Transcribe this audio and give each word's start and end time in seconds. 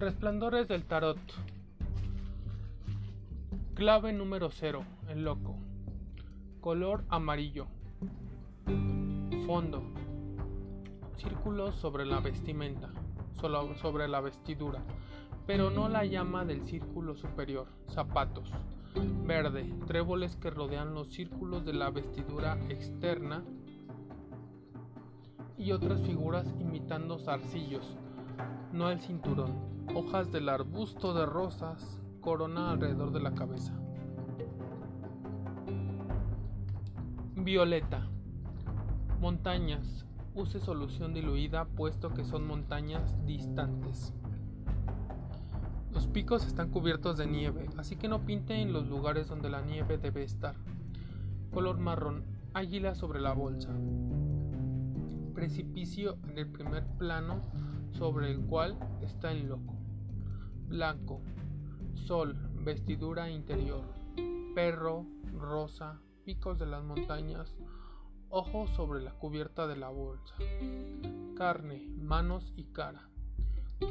Resplandores 0.00 0.66
del 0.66 0.86
tarot. 0.86 1.18
Clave 3.74 4.14
número 4.14 4.50
0. 4.50 4.82
El 5.10 5.24
loco. 5.24 5.56
Color 6.62 7.04
amarillo. 7.10 7.66
Fondo. 9.46 9.82
Círculos 11.18 11.74
sobre 11.74 12.06
la 12.06 12.20
vestimenta. 12.20 12.88
Sobre 13.82 14.08
la 14.08 14.22
vestidura. 14.22 14.82
Pero 15.46 15.68
no 15.68 15.90
la 15.90 16.06
llama 16.06 16.46
del 16.46 16.62
círculo 16.62 17.14
superior. 17.14 17.66
Zapatos. 17.90 18.50
Verde. 19.26 19.70
Tréboles 19.86 20.34
que 20.36 20.48
rodean 20.48 20.94
los 20.94 21.08
círculos 21.08 21.66
de 21.66 21.74
la 21.74 21.90
vestidura 21.90 22.58
externa. 22.70 23.44
Y 25.58 25.72
otras 25.72 26.00
figuras 26.00 26.46
imitando 26.58 27.18
zarcillos. 27.18 27.98
No 28.72 28.90
el 28.90 29.00
cinturón 29.00 29.70
hojas 29.94 30.30
del 30.30 30.48
arbusto 30.48 31.14
de 31.14 31.26
rosas, 31.26 32.00
corona 32.20 32.70
alrededor 32.70 33.12
de 33.12 33.20
la 33.20 33.34
cabeza. 33.34 33.74
Violeta. 37.34 38.06
Montañas. 39.20 40.06
Use 40.34 40.60
solución 40.60 41.12
diluida 41.12 41.64
puesto 41.64 42.10
que 42.14 42.24
son 42.24 42.46
montañas 42.46 43.16
distantes. 43.26 44.14
Los 45.92 46.06
picos 46.06 46.46
están 46.46 46.70
cubiertos 46.70 47.18
de 47.18 47.26
nieve, 47.26 47.68
así 47.76 47.96
que 47.96 48.06
no 48.06 48.24
pinte 48.24 48.54
en 48.54 48.72
los 48.72 48.86
lugares 48.88 49.26
donde 49.26 49.50
la 49.50 49.60
nieve 49.60 49.98
debe 49.98 50.22
estar. 50.22 50.54
Color 51.52 51.78
marrón. 51.78 52.24
Águila 52.54 52.94
sobre 52.94 53.20
la 53.20 53.32
bolsa. 53.32 53.70
Precipicio 55.34 56.16
en 56.28 56.38
el 56.38 56.46
primer 56.46 56.84
plano 56.98 57.40
sobre 57.92 58.30
el 58.30 58.40
cual 58.46 58.78
está 59.02 59.32
el 59.32 59.48
loco 59.48 59.80
blanco, 60.70 61.20
sol, 62.06 62.36
vestidura 62.62 63.28
interior, 63.28 63.82
perro, 64.54 65.04
rosa, 65.36 66.00
picos 66.24 66.60
de 66.60 66.66
las 66.66 66.84
montañas, 66.84 67.52
ojos 68.28 68.70
sobre 68.76 69.02
la 69.02 69.10
cubierta 69.10 69.66
de 69.66 69.74
la 69.74 69.88
bolsa, 69.88 70.36
carne, 71.36 71.88
manos 71.98 72.52
y 72.56 72.66
cara. 72.66 73.08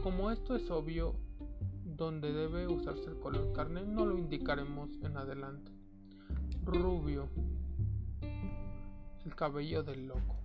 Como 0.04 0.32
esto 0.32 0.56
es 0.56 0.72
obvio 0.72 1.18
donde 1.84 2.32
debe 2.32 2.66
usarse 2.70 3.10
el 3.10 3.20
color 3.20 3.52
carne, 3.52 3.84
no 3.84 4.06
lo 4.06 4.18
indicaremos 4.18 4.90
en 5.04 5.18
adelante. 5.18 5.74
Rubio, 6.64 7.28
el 9.26 9.36
cabello 9.36 9.84
del 9.84 10.08
loco. 10.08 10.38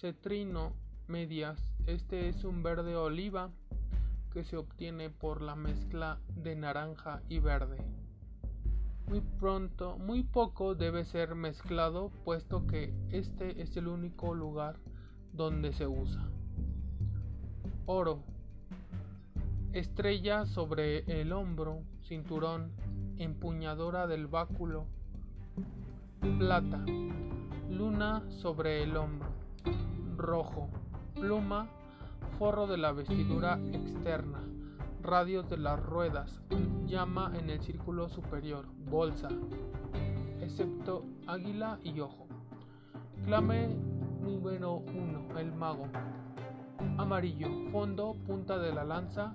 Cetrino, 0.00 0.72
medias, 1.06 1.73
este 1.86 2.28
es 2.28 2.44
un 2.44 2.62
verde 2.62 2.96
oliva 2.96 3.50
que 4.32 4.44
se 4.44 4.56
obtiene 4.56 5.10
por 5.10 5.42
la 5.42 5.54
mezcla 5.54 6.18
de 6.34 6.56
naranja 6.56 7.22
y 7.28 7.38
verde. 7.38 7.78
Muy 9.06 9.20
pronto, 9.20 9.98
muy 9.98 10.22
poco 10.22 10.74
debe 10.74 11.04
ser 11.04 11.34
mezclado 11.34 12.10
puesto 12.24 12.66
que 12.66 12.94
este 13.10 13.62
es 13.62 13.76
el 13.76 13.88
único 13.88 14.34
lugar 14.34 14.76
donde 15.32 15.72
se 15.72 15.86
usa. 15.86 16.26
Oro. 17.86 18.22
Estrella 19.72 20.46
sobre 20.46 21.20
el 21.20 21.32
hombro, 21.32 21.82
cinturón, 22.04 22.72
empuñadora 23.18 24.06
del 24.06 24.26
báculo. 24.26 24.86
Plata. 26.38 26.84
Luna 27.68 28.22
sobre 28.30 28.82
el 28.82 28.96
hombro. 28.96 29.28
Rojo. 30.16 30.70
Pluma 31.14 31.68
forro 32.38 32.66
de 32.66 32.76
la 32.76 32.92
vestidura 32.92 33.58
externa, 33.72 34.40
radios 35.02 35.48
de 35.48 35.56
las 35.56 35.80
ruedas, 35.80 36.40
llama 36.86 37.32
en 37.38 37.50
el 37.50 37.60
círculo 37.62 38.08
superior, 38.08 38.66
bolsa, 38.90 39.28
excepto 40.40 41.04
águila 41.26 41.78
y 41.82 42.00
ojo. 42.00 42.26
Clame 43.24 43.68
número 44.20 44.78
1, 44.78 45.38
el 45.38 45.52
mago. 45.52 45.86
Amarillo, 46.98 47.48
fondo, 47.70 48.16
punta 48.26 48.58
de 48.58 48.74
la 48.74 48.84
lanza, 48.84 49.34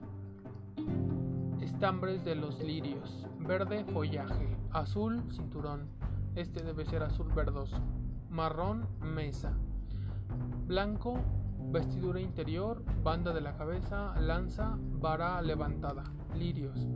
estambres 1.61 2.23
de 2.25 2.35
los 2.35 2.59
lirios. 2.59 3.25
Verde, 3.39 3.85
follaje. 3.85 4.57
Azul, 4.71 5.23
cinturón. 5.31 5.87
Este 6.35 6.61
debe 6.61 6.85
ser 6.85 7.03
azul 7.03 7.31
verdoso. 7.33 7.77
Marrón, 8.29 8.85
mesa. 9.01 9.53
Blanco, 10.67 11.19
Vestidura 11.71 12.19
interior, 12.19 12.83
banda 13.03 13.31
de 13.31 13.41
la 13.41 13.55
cabeza, 13.55 14.19
lanza, 14.19 14.75
vara 14.79 15.39
levantada, 15.43 16.03
lirios. 16.35 16.87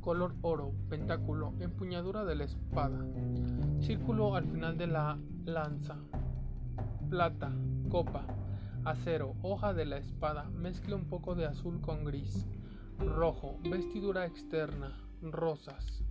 Color 0.00 0.34
oro, 0.40 0.72
pentáculo, 0.88 1.52
empuñadura 1.60 2.24
de 2.24 2.36
la 2.36 2.44
espada. 2.44 2.98
Círculo 3.80 4.34
al 4.34 4.46
final 4.46 4.78
de 4.78 4.86
la 4.86 5.18
lanza. 5.44 5.96
Plata, 7.10 7.52
copa, 7.90 8.24
acero, 8.86 9.34
hoja 9.42 9.74
de 9.74 9.84
la 9.84 9.98
espada, 9.98 10.44
mezcla 10.44 10.96
un 10.96 11.04
poco 11.04 11.34
de 11.34 11.44
azul 11.44 11.82
con 11.82 12.02
gris. 12.02 12.46
Rojo, 12.98 13.58
vestidura 13.62 14.24
externa, 14.24 14.96
rosas. 15.20 16.02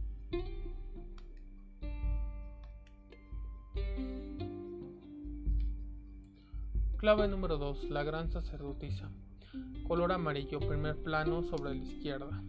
Clave 7.06 7.28
número 7.28 7.60
2. 7.60 7.92
La 7.92 8.02
gran 8.02 8.32
sacerdotisa. 8.32 9.12
Color 9.88 10.14
amarillo, 10.14 10.60
primer 10.60 10.96
plano 10.96 11.44
sobre 11.44 11.76
la 11.76 11.84
izquierda. 11.86 12.42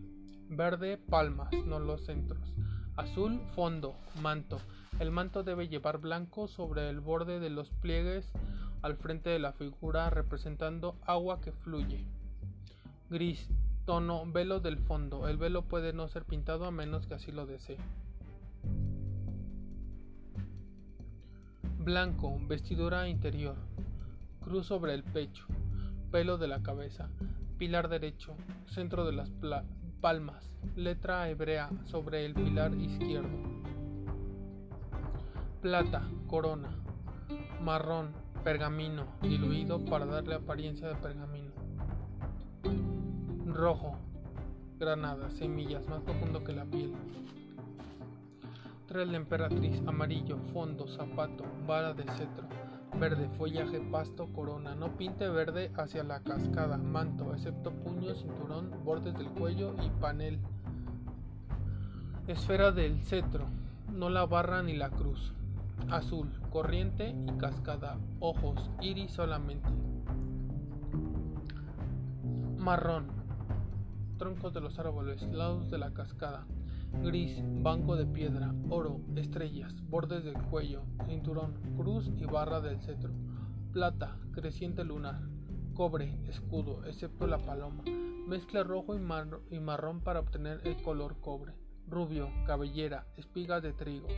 Verde, 0.48 0.96
palmas, 0.96 1.52
no 1.66 1.78
los 1.78 2.06
centros. 2.06 2.40
Azul, 2.96 3.38
fondo, 3.54 3.94
manto. 4.22 4.58
El 4.98 5.10
manto 5.10 5.42
debe 5.42 5.68
llevar 5.68 5.98
blanco 5.98 6.48
sobre 6.48 6.88
el 6.88 7.00
borde 7.00 7.38
de 7.38 7.50
los 7.50 7.68
pliegues 7.68 8.32
al 8.80 8.96
frente 8.96 9.28
de 9.28 9.38
la 9.38 9.52
figura 9.52 10.08
representando 10.08 10.96
agua 11.04 11.42
que 11.42 11.52
fluye. 11.52 12.06
Gris, 13.10 13.50
tono, 13.84 14.24
velo 14.24 14.60
del 14.60 14.78
fondo. 14.78 15.28
El 15.28 15.36
velo 15.36 15.68
puede 15.68 15.92
no 15.92 16.08
ser 16.08 16.24
pintado 16.24 16.64
a 16.64 16.70
menos 16.70 17.06
que 17.06 17.12
así 17.12 17.30
lo 17.30 17.44
desee. 17.44 17.76
Blanco, 21.78 22.38
vestidura 22.48 23.06
interior 23.06 23.56
cruz 24.46 24.66
sobre 24.66 24.94
el 24.94 25.02
pecho, 25.02 25.44
pelo 26.12 26.38
de 26.38 26.46
la 26.46 26.62
cabeza, 26.62 27.08
pilar 27.58 27.88
derecho, 27.88 28.36
centro 28.66 29.04
de 29.04 29.10
las 29.10 29.28
palmas, 30.00 30.52
letra 30.76 31.28
hebrea 31.28 31.68
sobre 31.84 32.24
el 32.24 32.32
pilar 32.32 32.72
izquierdo. 32.74 33.28
Plata, 35.60 36.08
corona, 36.28 36.70
marrón, 37.60 38.12
pergamino, 38.44 39.08
diluido 39.20 39.84
para 39.84 40.06
darle 40.06 40.36
apariencia 40.36 40.86
de 40.86 40.94
pergamino. 40.94 41.50
Rojo, 43.46 43.96
granada, 44.78 45.28
semillas, 45.30 45.88
más 45.88 46.02
profundo 46.02 46.44
que 46.44 46.52
la 46.52 46.66
piel. 46.66 46.94
Tres 48.86 49.10
de 49.10 49.16
emperatriz, 49.16 49.82
amarillo, 49.88 50.38
fondo, 50.52 50.86
zapato, 50.86 51.44
vara 51.66 51.94
de 51.94 52.04
cetro 52.04 52.65
Verde, 52.98 53.28
follaje, 53.36 53.80
pasto, 53.80 54.26
corona. 54.32 54.74
No 54.74 54.96
pinte 54.96 55.28
verde 55.28 55.70
hacia 55.76 56.02
la 56.02 56.20
cascada, 56.20 56.78
manto, 56.78 57.34
excepto 57.34 57.70
puño, 57.70 58.14
cinturón, 58.14 58.70
bordes 58.84 59.12
del 59.18 59.28
cuello 59.28 59.74
y 59.84 59.90
panel. 60.00 60.38
Esfera 62.26 62.72
del 62.72 63.02
cetro, 63.02 63.46
no 63.92 64.08
la 64.08 64.24
barra 64.24 64.62
ni 64.62 64.74
la 64.74 64.88
cruz. 64.90 65.34
Azul, 65.90 66.32
corriente 66.50 67.14
y 67.28 67.38
cascada. 67.38 67.98
Ojos, 68.18 68.70
iris 68.80 69.12
solamente. 69.12 69.68
Marrón, 72.56 73.08
troncos 74.16 74.54
de 74.54 74.62
los 74.62 74.78
árboles, 74.78 75.22
lados 75.22 75.70
de 75.70 75.78
la 75.78 75.92
cascada 75.92 76.46
gris, 77.02 77.40
banco 77.62 77.96
de 77.96 78.06
piedra, 78.06 78.54
oro, 78.68 79.00
estrellas, 79.16 79.74
bordes 79.88 80.24
del 80.24 80.40
cuello, 80.50 80.82
cinturón, 81.06 81.54
cruz 81.76 82.10
y 82.16 82.24
barra 82.24 82.60
del 82.60 82.80
cetro, 82.80 83.12
plata, 83.72 84.16
creciente 84.32 84.84
lunar, 84.84 85.20
cobre, 85.74 86.18
escudo, 86.28 86.84
excepto 86.86 87.26
la 87.26 87.38
paloma, 87.38 87.84
mezcla 88.26 88.62
rojo 88.62 88.96
y, 88.96 89.60
marrón 89.60 90.00
para 90.00 90.20
obtener 90.20 90.60
el 90.64 90.82
color 90.82 91.20
cobre, 91.20 91.52
rubio, 91.88 92.30
cabellera, 92.46 93.06
espigas 93.16 93.62
de 93.62 93.72
trigo, 93.72 94.08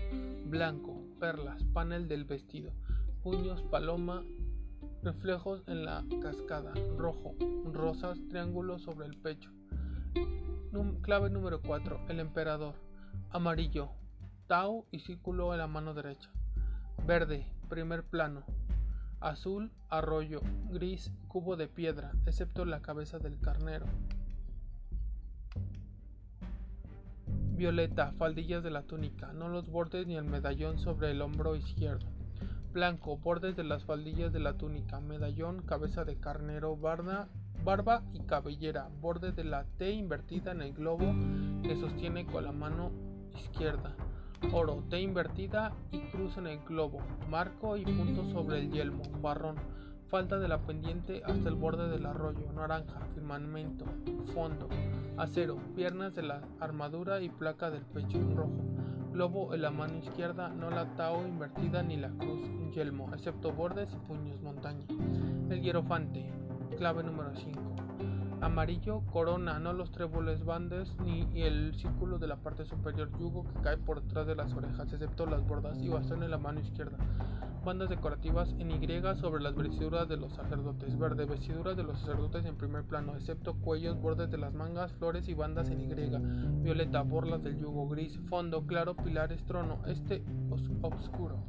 blanco, 0.46 1.02
perlas, 1.18 1.62
panel 1.72 2.08
del 2.08 2.24
vestido, 2.24 2.72
puños, 3.22 3.62
paloma, 3.62 4.24
reflejos 5.02 5.62
en 5.66 5.84
la 5.84 6.04
cascada, 6.22 6.72
rojo, 6.96 7.34
rosas, 7.72 8.18
triángulos 8.28 8.82
sobre 8.82 9.06
el 9.06 9.16
pecho, 9.16 9.50
clave 11.02 11.30
número 11.30 11.60
4. 11.62 12.00
El 12.08 12.20
emperador. 12.20 12.74
Amarillo. 13.30 13.90
Tau 14.46 14.86
y 14.90 15.00
círculo 15.00 15.52
en 15.52 15.58
la 15.58 15.66
mano 15.66 15.94
derecha. 15.94 16.30
Verde. 17.06 17.46
Primer 17.68 18.04
plano. 18.04 18.44
azul, 19.20 19.72
arroyo, 19.88 20.40
gris, 20.70 21.10
cubo 21.26 21.56
de 21.56 21.66
piedra, 21.66 22.12
excepto 22.26 22.64
la 22.64 22.80
cabeza 22.80 23.18
del 23.18 23.40
carnero. 23.40 23.86
Violeta, 27.56 28.12
faldillas 28.12 28.62
de 28.62 28.70
la 28.70 28.82
túnica, 28.82 29.32
no 29.32 29.48
los 29.48 29.68
bordes 29.68 30.06
ni 30.06 30.16
el 30.16 30.24
medallón 30.24 30.78
sobre 30.78 31.10
el 31.10 31.20
hombro 31.20 31.56
izquierdo. 31.56 32.06
Blanco, 32.72 33.16
bordes 33.16 33.56
de 33.56 33.64
las 33.64 33.84
faldillas 33.84 34.32
de 34.32 34.38
la 34.38 34.56
túnica, 34.56 35.00
medallón, 35.00 35.62
cabeza 35.62 36.04
de 36.04 36.20
carnero, 36.20 36.76
barda, 36.76 37.28
barba 37.64 38.02
y 38.12 38.20
cabellera, 38.20 38.88
borde 39.00 39.32
de 39.32 39.44
la 39.44 39.64
T 39.78 39.90
invertida 39.90 40.52
en 40.52 40.62
el 40.62 40.72
globo 40.72 41.14
que 41.62 41.76
sostiene 41.76 42.26
con 42.26 42.44
la 42.44 42.52
mano 42.52 42.90
izquierda. 43.36 43.94
Oro, 44.52 44.84
T 44.88 45.00
invertida 45.00 45.72
y 45.90 46.00
cruz 46.10 46.36
en 46.36 46.46
el 46.46 46.60
globo, 46.64 47.00
marco 47.28 47.76
y 47.76 47.84
punto 47.84 48.24
sobre 48.30 48.60
el 48.60 48.70
yelmo, 48.70 49.02
barrón, 49.20 49.56
falta 50.08 50.38
de 50.38 50.48
la 50.48 50.58
pendiente 50.58 51.22
hasta 51.24 51.48
el 51.48 51.54
borde 51.54 51.88
del 51.88 52.06
arroyo, 52.06 52.50
naranja, 52.54 53.00
firmamento, 53.14 53.84
fondo, 54.32 54.68
acero, 55.16 55.58
piernas 55.74 56.14
de 56.14 56.22
la 56.22 56.42
armadura 56.60 57.20
y 57.20 57.28
placa 57.28 57.70
del 57.70 57.82
pecho, 57.82 58.18
rojo, 58.34 58.62
globo 59.12 59.52
en 59.54 59.62
la 59.62 59.70
mano 59.70 59.98
izquierda, 59.98 60.48
no 60.48 60.70
la 60.70 60.94
tao 60.94 61.26
invertida 61.26 61.82
ni 61.82 61.96
la 61.96 62.10
cruz, 62.10 62.40
yelmo, 62.74 63.12
excepto 63.12 63.52
bordes 63.52 63.92
y 63.92 63.96
puños, 64.06 64.40
montaña. 64.40 64.86
El 65.50 65.60
hierofante, 65.60 66.30
clave 66.76 67.02
número 67.02 67.34
5. 67.34 67.60
Amarillo, 68.40 69.02
corona, 69.12 69.58
no 69.58 69.72
los 69.72 69.90
tréboles 69.90 70.44
bandes 70.44 70.94
ni 71.00 71.26
el 71.42 71.74
círculo 71.74 72.18
de 72.18 72.28
la 72.28 72.36
parte 72.36 72.64
superior, 72.64 73.10
yugo 73.18 73.44
que 73.44 73.60
cae 73.62 73.76
por 73.78 74.02
detrás 74.02 74.26
de 74.26 74.36
las 74.36 74.52
orejas, 74.52 74.92
excepto 74.92 75.26
las 75.26 75.44
bordas 75.46 75.76
y 75.80 75.88
bastón 75.88 76.22
en 76.22 76.30
la 76.30 76.38
mano 76.38 76.60
izquierda. 76.60 76.96
Bandas 77.64 77.88
decorativas 77.88 78.54
en 78.58 78.70
Y 78.70 79.00
sobre 79.16 79.42
las 79.42 79.54
vestiduras 79.54 80.08
de 80.08 80.16
los 80.16 80.32
sacerdotes. 80.32 80.96
Verde, 80.98 81.26
vestiduras 81.26 81.76
de 81.76 81.82
los 81.82 81.98
sacerdotes 81.98 82.44
en 82.46 82.56
primer 82.56 82.84
plano, 82.84 83.14
excepto 83.16 83.54
cuellos, 83.54 84.00
bordes 84.00 84.30
de 84.30 84.38
las 84.38 84.54
mangas, 84.54 84.92
flores 84.92 85.28
y 85.28 85.34
bandas 85.34 85.68
en 85.68 85.80
Y. 85.80 86.62
Violeta, 86.62 87.02
borlas 87.02 87.42
del 87.42 87.58
yugo. 87.58 87.88
Gris, 87.88 88.18
fondo 88.28 88.64
claro, 88.66 88.96
pilares, 88.96 89.44
trono. 89.44 89.80
Este 89.86 90.24
oscuro. 90.82 91.42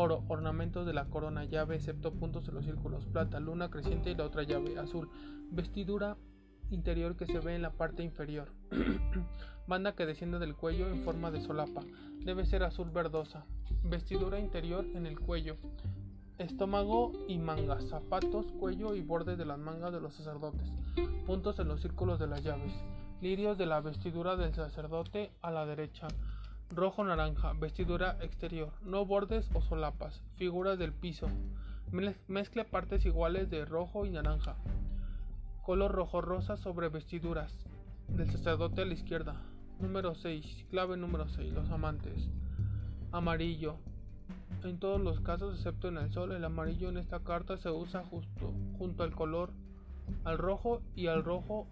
Oro, 0.00 0.22
ornamentos 0.28 0.86
de 0.86 0.92
la 0.92 1.06
corona, 1.06 1.44
llave, 1.44 1.74
excepto 1.74 2.12
puntos 2.12 2.46
en 2.46 2.54
los 2.54 2.64
círculos. 2.64 3.04
Plata, 3.06 3.40
luna 3.40 3.68
creciente 3.68 4.12
y 4.12 4.14
la 4.14 4.26
otra 4.26 4.44
llave. 4.44 4.78
Azul, 4.78 5.10
vestidura 5.50 6.16
interior 6.70 7.16
que 7.16 7.26
se 7.26 7.40
ve 7.40 7.56
en 7.56 7.62
la 7.62 7.72
parte 7.72 8.04
inferior. 8.04 8.52
Banda 9.66 9.96
que 9.96 10.06
desciende 10.06 10.38
del 10.38 10.54
cuello 10.54 10.86
en 10.86 11.02
forma 11.02 11.32
de 11.32 11.40
solapa. 11.40 11.82
Debe 12.24 12.46
ser 12.46 12.62
azul 12.62 12.92
verdosa. 12.92 13.44
Vestidura 13.82 14.38
interior 14.38 14.86
en 14.94 15.04
el 15.04 15.18
cuello. 15.18 15.56
Estómago 16.38 17.10
y 17.26 17.38
mangas. 17.38 17.88
Zapatos, 17.88 18.46
cuello 18.52 18.94
y 18.94 19.00
borde 19.00 19.34
de 19.34 19.46
las 19.46 19.58
mangas 19.58 19.92
de 19.92 20.00
los 20.00 20.14
sacerdotes. 20.14 20.70
Puntos 21.26 21.58
en 21.58 21.66
los 21.66 21.82
círculos 21.82 22.20
de 22.20 22.28
las 22.28 22.44
llaves. 22.44 22.72
Lirios 23.20 23.58
de 23.58 23.66
la 23.66 23.80
vestidura 23.80 24.36
del 24.36 24.54
sacerdote 24.54 25.32
a 25.42 25.50
la 25.50 25.66
derecha. 25.66 26.06
Rojo 26.70 27.04
naranja. 27.04 27.52
Vestidura 27.54 28.18
exterior. 28.20 28.72
No 28.82 29.06
bordes 29.06 29.48
o 29.54 29.62
solapas. 29.62 30.22
Figuras 30.36 30.78
del 30.78 30.92
piso. 30.92 31.28
Mezcla 32.26 32.64
partes 32.64 33.06
iguales 33.06 33.48
de 33.50 33.64
rojo 33.64 34.04
y 34.04 34.10
naranja 34.10 34.56
color 35.68 35.92
rojo 35.92 36.22
rosa 36.22 36.56
sobre 36.56 36.88
vestiduras 36.88 37.52
del 38.08 38.30
sacerdote 38.30 38.80
a 38.80 38.86
la 38.86 38.94
izquierda. 38.94 39.36
Número 39.80 40.14
6, 40.14 40.64
clave 40.70 40.96
número 40.96 41.28
6, 41.28 41.52
los 41.52 41.68
amantes. 41.68 42.30
Amarillo. 43.12 43.76
En 44.64 44.78
todos 44.78 44.98
los 44.98 45.20
casos, 45.20 45.56
excepto 45.56 45.88
en 45.88 45.98
el 45.98 46.10
sol, 46.10 46.32
el 46.32 46.42
amarillo 46.42 46.88
en 46.88 46.96
esta 46.96 47.20
carta 47.20 47.58
se 47.58 47.68
usa 47.70 48.02
justo 48.02 48.54
junto 48.78 49.02
al 49.02 49.14
color 49.14 49.50
al 50.24 50.38
rojo 50.38 50.80
y 50.96 51.08
al 51.08 51.22
rojo 51.22 51.66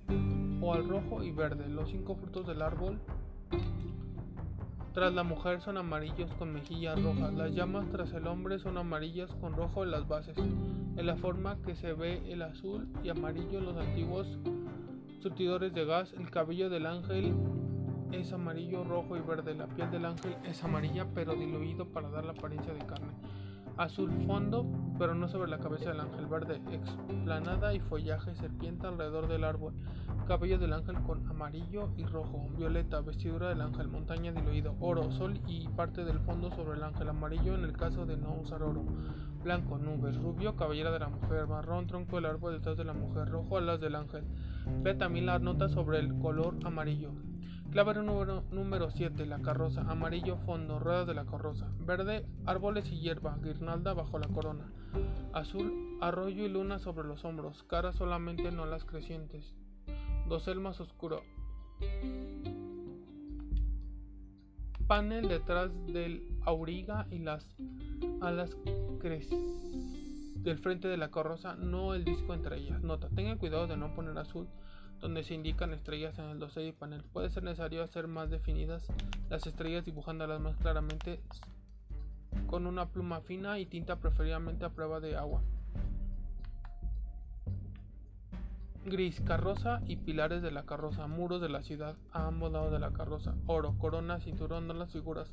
o 0.60 0.74
al 0.74 0.86
rojo 0.86 1.24
y 1.24 1.30
verde. 1.30 1.66
Los 1.66 1.88
cinco 1.88 2.16
frutos 2.16 2.46
del 2.46 2.60
árbol 2.60 3.00
tras 4.96 5.12
la 5.12 5.24
mujer 5.24 5.60
son 5.60 5.76
amarillos 5.76 6.32
con 6.38 6.54
mejillas 6.54 6.98
rojas. 7.02 7.34
Las 7.34 7.52
llamas 7.52 7.84
tras 7.92 8.14
el 8.14 8.26
hombre 8.26 8.58
son 8.58 8.78
amarillas 8.78 9.30
con 9.42 9.52
rojo 9.52 9.84
en 9.84 9.90
las 9.90 10.08
bases. 10.08 10.38
En 10.38 11.04
la 11.04 11.16
forma 11.16 11.58
que 11.66 11.76
se 11.76 11.92
ve 11.92 12.22
el 12.32 12.40
azul 12.40 12.88
y 13.04 13.10
amarillo 13.10 13.60
los 13.60 13.76
antiguos 13.76 14.26
surtidores 15.20 15.74
de 15.74 15.84
gas, 15.84 16.14
el 16.14 16.30
cabello 16.30 16.70
del 16.70 16.86
ángel 16.86 17.34
es 18.10 18.32
amarillo, 18.32 18.84
rojo 18.84 19.18
y 19.18 19.20
verde. 19.20 19.54
La 19.54 19.66
piel 19.66 19.90
del 19.90 20.06
ángel 20.06 20.34
es 20.44 20.64
amarilla 20.64 21.06
pero 21.14 21.34
diluido 21.34 21.92
para 21.92 22.08
dar 22.08 22.24
la 22.24 22.32
apariencia 22.32 22.72
de 22.72 22.86
carne. 22.86 23.12
Azul 23.76 24.10
fondo, 24.26 24.64
pero 24.98 25.14
no 25.14 25.28
sobre 25.28 25.50
la 25.50 25.58
cabeza 25.58 25.90
del 25.90 26.00
ángel 26.00 26.26
verde, 26.26 26.60
explanada 26.70 27.74
y 27.74 27.80
follaje 27.80 28.34
serpiente 28.34 28.86
alrededor 28.86 29.28
del 29.28 29.44
árbol. 29.44 29.74
Cabello 30.26 30.58
del 30.58 30.72
ángel 30.72 30.96
con 31.02 31.26
amarillo 31.28 31.90
y 31.96 32.04
rojo, 32.04 32.48
violeta, 32.56 33.00
vestidura 33.00 33.48
del 33.48 33.60
ángel, 33.60 33.88
montaña 33.88 34.32
diluido, 34.32 34.74
oro, 34.80 35.10
sol 35.12 35.40
y 35.46 35.68
parte 35.68 36.04
del 36.04 36.18
fondo 36.20 36.50
sobre 36.50 36.76
el 36.76 36.82
ángel, 36.82 37.08
amarillo 37.08 37.54
en 37.54 37.64
el 37.64 37.72
caso 37.72 38.06
de 38.06 38.16
no 38.16 38.34
usar 38.34 38.62
oro, 38.62 38.84
blanco, 39.44 39.78
nubes, 39.78 40.16
rubio, 40.16 40.56
cabellera 40.56 40.90
de 40.90 41.00
la 41.00 41.08
mujer, 41.08 41.46
marrón, 41.46 41.86
tronco 41.86 42.16
del 42.16 42.26
árbol 42.26 42.54
detrás 42.54 42.76
de 42.76 42.84
la 42.84 42.94
mujer, 42.94 43.28
rojo, 43.28 43.56
alas 43.58 43.80
del 43.80 43.94
ángel. 43.94 44.24
Ve 44.82 44.94
también 44.94 45.26
las 45.26 45.40
notas 45.40 45.70
sobre 45.72 45.98
el 45.98 46.18
color 46.18 46.56
amarillo. 46.64 47.12
Clave 47.76 48.02
número, 48.02 48.42
número 48.52 48.90
7, 48.90 49.26
la 49.26 49.42
carroza, 49.42 49.82
amarillo 49.82 50.38
fondo, 50.46 50.78
ruedas 50.78 51.06
de 51.06 51.12
la 51.12 51.26
carroza, 51.26 51.70
verde, 51.78 52.24
árboles 52.46 52.90
y 52.90 53.00
hierba, 53.00 53.36
guirnalda 53.42 53.92
bajo 53.92 54.18
la 54.18 54.28
corona, 54.28 54.72
azul, 55.34 55.98
arroyo 56.00 56.46
y 56.46 56.48
luna 56.48 56.78
sobre 56.78 57.06
los 57.06 57.22
hombros, 57.26 57.64
cara 57.64 57.92
solamente 57.92 58.50
no 58.50 58.64
las 58.64 58.86
crecientes, 58.86 59.54
dosel 60.26 60.58
más 60.58 60.80
oscuro, 60.80 61.20
panel 64.86 65.28
detrás 65.28 65.70
del 65.88 66.26
auriga 66.46 67.06
y 67.10 67.18
las 67.18 67.46
alas 68.22 68.56
del 70.36 70.58
frente 70.60 70.88
de 70.88 70.96
la 70.96 71.10
carroza, 71.10 71.56
no 71.56 71.92
el 71.92 72.06
disco 72.06 72.32
entre 72.32 72.56
ellas. 72.56 72.82
Nota, 72.82 73.10
tengan 73.10 73.36
cuidado 73.36 73.66
de 73.66 73.76
no 73.76 73.94
poner 73.94 74.16
azul 74.16 74.48
donde 75.00 75.24
se 75.24 75.34
indican 75.34 75.72
estrellas 75.72 76.18
en 76.18 76.26
el 76.26 76.38
dosel 76.38 76.68
y 76.68 76.72
panel. 76.72 77.02
Puede 77.12 77.30
ser 77.30 77.42
necesario 77.42 77.82
hacer 77.82 78.08
más 78.08 78.30
definidas 78.30 78.86
las 79.28 79.46
estrellas 79.46 79.84
dibujándolas 79.84 80.40
más 80.40 80.56
claramente 80.56 81.20
con 82.46 82.66
una 82.66 82.86
pluma 82.86 83.20
fina 83.20 83.58
y 83.58 83.66
tinta 83.66 83.96
preferiblemente 83.96 84.64
a 84.64 84.70
prueba 84.70 85.00
de 85.00 85.16
agua. 85.16 85.42
Gris, 88.84 89.20
carroza 89.20 89.80
y 89.86 89.96
pilares 89.96 90.42
de 90.42 90.52
la 90.52 90.64
carroza, 90.64 91.08
muros 91.08 91.40
de 91.40 91.48
la 91.48 91.62
ciudad 91.62 91.96
a 92.12 92.28
ambos 92.28 92.52
lados 92.52 92.70
de 92.70 92.78
la 92.78 92.92
carroza, 92.92 93.34
oro, 93.46 93.74
corona, 93.78 94.20
cinturón 94.20 94.68
de 94.68 94.74
las 94.74 94.92
figuras, 94.92 95.28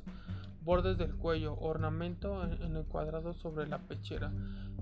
bordes 0.62 0.98
del 0.98 1.14
cuello, 1.14 1.54
ornamento 1.60 2.42
en 2.42 2.76
el 2.76 2.84
cuadrado 2.84 3.32
sobre 3.34 3.68
la 3.68 3.78
pechera, 3.78 4.32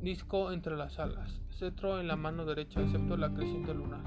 disco 0.01 0.53
entre 0.53 0.77
las 0.77 0.99
alas, 0.99 1.43
cetro 1.51 2.01
en 2.01 2.09
la 2.09 2.17
mano 2.17 2.47
derecha 2.47 2.81
excepto 2.81 3.19
la 3.19 3.35
creciente 3.35 3.75
lunar. 3.75 4.01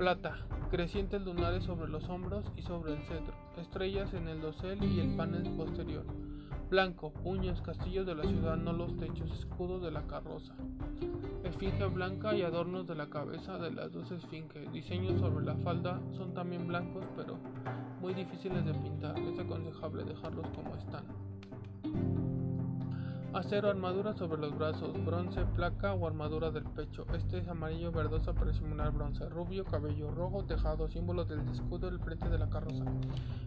Plata, 0.00 0.32
crecientes 0.70 1.20
lunares 1.20 1.64
sobre 1.64 1.86
los 1.90 2.08
hombros 2.08 2.46
y 2.56 2.62
sobre 2.62 2.94
el 2.94 3.02
cetro, 3.02 3.34
estrellas 3.58 4.14
en 4.14 4.28
el 4.28 4.40
dosel 4.40 4.82
y 4.82 4.98
el 4.98 5.14
panel 5.14 5.42
posterior. 5.58 6.06
Blanco, 6.70 7.12
puños, 7.12 7.60
castillos 7.60 8.06
de 8.06 8.14
la 8.14 8.22
ciudad, 8.22 8.56
no 8.56 8.72
los 8.72 8.96
techos, 8.96 9.30
escudos 9.30 9.82
de 9.82 9.90
la 9.90 10.06
carroza. 10.06 10.54
Esfinge 11.44 11.84
blanca 11.84 12.34
y 12.34 12.40
adornos 12.40 12.86
de 12.86 12.94
la 12.94 13.10
cabeza 13.10 13.58
de 13.58 13.72
las 13.72 13.92
dos 13.92 14.10
esfinges. 14.10 14.72
Diseños 14.72 15.20
sobre 15.20 15.44
la 15.44 15.56
falda 15.56 16.00
son 16.16 16.32
también 16.32 16.66
blancos, 16.66 17.04
pero 17.14 17.36
muy 18.00 18.14
difíciles 18.14 18.64
de 18.64 18.72
pintar. 18.72 19.18
Es 19.18 19.38
aconsejable 19.38 20.04
dejarlos 20.04 20.46
como 20.54 20.76
están. 20.76 21.04
Acero, 23.32 23.70
armadura 23.70 24.12
sobre 24.12 24.40
los 24.40 24.58
brazos, 24.58 24.92
bronce, 25.04 25.44
placa 25.54 25.94
o 25.94 26.04
armadura 26.04 26.50
del 26.50 26.64
pecho. 26.64 27.06
Este 27.14 27.38
es 27.38 27.46
amarillo 27.46 27.92
verdoso 27.92 28.34
para 28.34 28.52
simular 28.52 28.90
bronce. 28.90 29.28
Rubio, 29.28 29.64
cabello 29.64 30.10
rojo, 30.10 30.44
tejado, 30.44 30.88
símbolo 30.88 31.24
del 31.24 31.48
escudo 31.48 31.88
del 31.88 32.00
frente 32.00 32.28
de 32.28 32.38
la 32.38 32.50
carroza. 32.50 32.84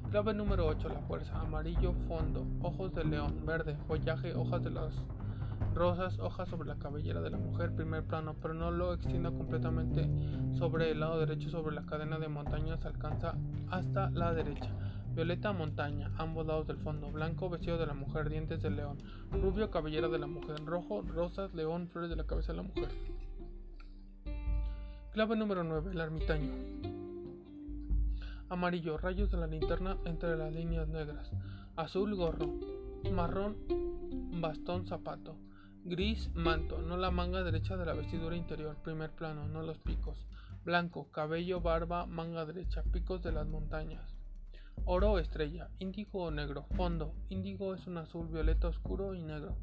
Clave 0.09 0.33
número 0.33 0.67
8, 0.67 0.87
la 0.87 1.01
fuerza. 1.01 1.37
Amarillo, 1.37 1.93
fondo, 2.07 2.47
ojos 2.61 2.93
de 2.95 3.03
león, 3.03 3.45
verde, 3.45 3.75
follaje, 3.85 4.33
hojas 4.33 4.63
de 4.63 4.69
las 4.69 4.93
rosas, 5.75 6.17
hojas 6.19 6.47
sobre 6.47 6.69
la 6.69 6.75
cabellera 6.75 7.19
de 7.19 7.31
la 7.31 7.37
mujer, 7.37 7.75
primer 7.75 8.05
plano, 8.05 8.35
pero 8.41 8.53
no 8.53 8.71
lo 8.71 8.93
extienda 8.93 9.31
completamente 9.31 10.09
sobre 10.53 10.91
el 10.91 11.01
lado 11.01 11.19
derecho, 11.19 11.49
sobre 11.49 11.75
la 11.75 11.85
cadena 11.85 12.19
de 12.19 12.29
montañas, 12.29 12.85
alcanza 12.85 13.35
hasta 13.69 14.09
la 14.11 14.33
derecha. 14.33 14.71
Violeta 15.15 15.53
montaña, 15.53 16.12
ambos 16.17 16.48
lados 16.48 16.65
del 16.65 16.77
fondo, 16.77 17.12
blanco 17.12 17.48
vestido 17.48 17.77
de 17.77 17.86
la 17.86 17.93
mujer, 17.93 18.29
dientes 18.29 18.63
de 18.63 18.72
león, 18.72 18.98
rubio 19.32 19.70
cabellera 19.70 20.08
de 20.08 20.17
la 20.17 20.25
mujer, 20.25 20.65
rojo, 20.65 21.03
rosas, 21.03 21.53
león, 21.53 21.88
flores 21.88 22.10
de 22.10 22.15
la 22.15 22.25
cabeza 22.25 22.51
de 22.51 22.58
la 22.58 22.63
mujer. 22.63 22.89
Clave 25.12 25.36
número 25.36 25.63
9, 25.63 25.91
el 25.91 26.00
ermitaño. 26.00 26.51
Amarillo, 28.50 28.98
rayos 28.98 29.29
de 29.29 29.38
la 29.38 29.46
linterna 29.46 29.98
entre 30.05 30.36
las 30.36 30.51
líneas 30.51 30.88
negras. 30.88 31.29
Azul, 31.75 32.15
gorro. 32.15 32.51
Marrón, 33.12 33.58
bastón, 34.41 34.88
zapato. 34.88 35.38
Gris, 35.86 36.32
manto, 36.34 36.82
no 36.82 36.98
la 36.98 37.12
manga 37.12 37.43
derecha 37.43 37.77
de 37.77 37.86
la 37.86 37.93
vestidura 37.93 38.36
interior, 38.36 38.77
primer 38.77 39.12
plano, 39.12 39.48
no 39.48 39.62
los 39.62 39.77
picos. 39.77 40.25
Blanco, 40.65 41.12
cabello, 41.12 41.62
barba, 41.62 42.08
manga 42.08 42.46
derecha, 42.46 42.82
picos 42.91 43.22
de 43.22 43.34
las 43.34 43.46
montañas. 43.46 44.12
Oro, 44.85 45.17
estrella, 45.19 45.69
índigo 45.79 46.23
o 46.23 46.31
negro, 46.31 46.65
fondo, 46.75 47.13
índigo 47.29 47.73
es 47.73 47.87
un 47.87 47.97
azul, 47.97 48.27
violeta 48.27 48.67
oscuro 48.67 49.15
y 49.15 49.21
negro. 49.21 49.55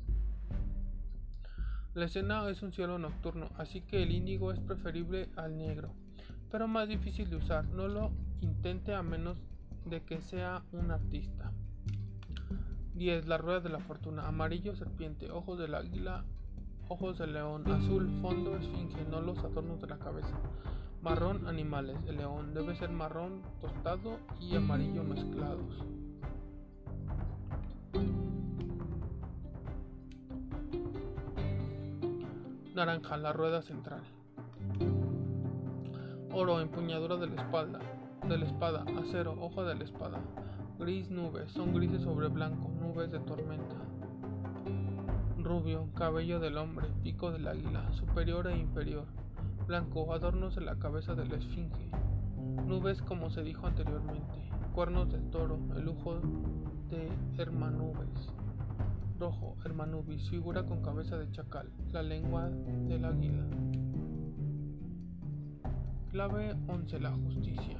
La 1.94 2.06
escena 2.06 2.48
es 2.48 2.62
un 2.62 2.72
cielo 2.72 2.98
nocturno, 2.98 3.50
así 3.56 3.80
que 3.80 4.02
el 4.02 4.12
índigo 4.12 4.52
es 4.52 4.60
preferible 4.60 5.28
al 5.36 5.58
negro, 5.58 5.92
pero 6.50 6.68
más 6.68 6.88
difícil 6.88 7.28
de 7.30 7.36
usar. 7.36 7.66
No 7.66 7.88
lo 7.88 8.12
intente 8.40 8.94
a 8.94 9.02
menos 9.02 9.38
de 9.84 10.02
que 10.02 10.20
sea 10.20 10.62
un 10.72 10.90
artista. 10.90 11.52
10. 12.94 13.26
La 13.26 13.38
rueda 13.38 13.60
de 13.60 13.70
la 13.70 13.78
fortuna. 13.78 14.28
Amarillo, 14.28 14.76
serpiente. 14.76 15.30
Ojos 15.30 15.58
del 15.58 15.74
águila. 15.74 16.24
Ojos 16.88 17.18
del 17.18 17.32
león. 17.32 17.70
Azul, 17.70 18.10
fondo, 18.20 18.56
esfinge. 18.56 19.04
No 19.10 19.20
los 19.20 19.38
adornos 19.38 19.80
de 19.80 19.86
la 19.86 19.98
cabeza. 19.98 20.38
Marrón, 21.02 21.48
animales. 21.48 21.96
El 22.06 22.18
león 22.18 22.52
debe 22.52 22.76
ser 22.76 22.90
marrón 22.90 23.40
tostado 23.62 24.18
y 24.38 24.54
amarillo 24.54 25.02
mezclados. 25.02 25.82
Naranja, 32.74 33.16
la 33.16 33.32
rueda 33.32 33.62
central. 33.62 34.02
Oro, 36.32 36.60
empuñadura 36.60 37.16
de 37.16 37.28
la 37.28 37.42
espalda. 37.42 37.78
De 38.28 38.36
la 38.36 38.44
espada. 38.44 38.84
Acero, 38.98 39.34
hoja 39.40 39.62
de 39.62 39.76
la 39.76 39.84
espada. 39.84 40.20
Gris, 40.78 41.10
nubes. 41.10 41.50
Son 41.52 41.72
grises 41.72 42.02
sobre 42.02 42.28
blanco. 42.28 42.70
Nubes 42.78 43.10
de 43.10 43.20
tormenta. 43.20 43.76
Rubio, 45.38 45.88
cabello 45.94 46.40
del 46.40 46.58
hombre. 46.58 46.88
Pico 47.02 47.32
del 47.32 47.48
águila. 47.48 47.90
Superior 47.92 48.48
e 48.48 48.58
inferior 48.58 49.06
blanco, 49.70 50.12
adornos 50.12 50.56
en 50.56 50.66
la 50.66 50.80
cabeza 50.80 51.14
de 51.14 51.24
la 51.26 51.36
esfinge, 51.36 51.88
nubes 52.66 53.00
como 53.02 53.30
se 53.30 53.44
dijo 53.44 53.68
anteriormente, 53.68 54.50
cuernos 54.74 55.12
del 55.12 55.30
toro, 55.30 55.60
el 55.76 55.84
lujo 55.84 56.20
de 56.88 57.08
Hermanubes, 57.40 58.32
rojo, 59.20 59.54
Hermanubis, 59.64 60.28
figura 60.28 60.66
con 60.66 60.82
cabeza 60.82 61.18
de 61.18 61.30
chacal, 61.30 61.70
la 61.92 62.02
lengua 62.02 62.50
del 62.50 63.04
águila. 63.04 63.44
Clave 66.10 66.56
11. 66.66 66.98
La 66.98 67.12
justicia. 67.12 67.78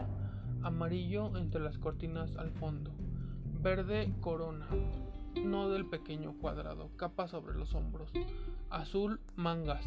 Amarillo 0.62 1.36
entre 1.36 1.60
las 1.60 1.76
cortinas 1.78 2.36
al 2.36 2.52
fondo. 2.52 2.92
Verde 3.60 4.14
corona. 4.20 4.68
No 5.44 5.68
del 5.68 5.86
pequeño 5.86 6.34
cuadrado. 6.34 6.90
Capa 6.96 7.26
sobre 7.26 7.58
los 7.58 7.74
hombros. 7.74 8.12
Azul 8.70 9.18
mangas 9.34 9.84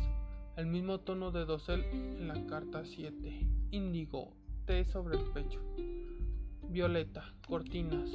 el 0.55 0.67
mismo 0.67 0.99
tono 0.99 1.31
de 1.31 1.45
dosel 1.45 1.83
en 1.91 2.27
la 2.27 2.45
carta 2.45 2.85
7. 2.85 3.47
Índigo, 3.71 4.35
T 4.65 4.85
sobre 4.85 5.17
el 5.17 5.23
pecho. 5.31 5.59
Violeta, 6.69 7.23
cortinas. 7.47 8.09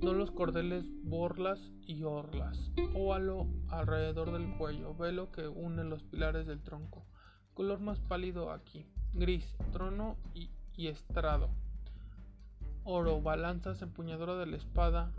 No 0.00 0.12
los 0.12 0.30
cordeles, 0.30 0.84
borlas 1.02 1.58
y 1.86 2.04
orlas. 2.04 2.70
Óvalo 2.94 3.48
alrededor 3.68 4.32
del 4.32 4.56
cuello, 4.56 4.94
velo 4.94 5.32
que 5.32 5.48
une 5.48 5.82
los 5.82 6.04
pilares 6.04 6.46
del 6.46 6.62
tronco. 6.62 7.04
Color 7.54 7.80
más 7.80 7.98
pálido 7.98 8.52
aquí. 8.52 8.86
Gris, 9.12 9.56
trono 9.72 10.16
y, 10.34 10.50
y 10.76 10.86
estrado. 10.86 11.50
Oro, 12.84 13.20
balanzas, 13.22 13.82
empuñadura 13.82 14.36
de 14.36 14.46
la 14.46 14.56
espada. 14.56 15.10